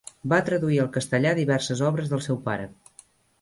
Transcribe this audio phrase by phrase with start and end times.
[0.31, 2.67] Va traduir al castellà diverses obres del seu pare.